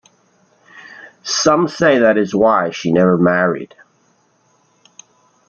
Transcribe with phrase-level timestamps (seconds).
[1.23, 3.75] Some say that is why she never married.